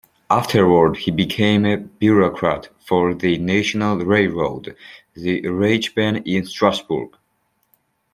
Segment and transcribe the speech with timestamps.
[0.31, 4.75] Afterwards, he became a bureaucrat for the national railroad,
[5.13, 7.15] the Reichsbahn, in Strasbourg.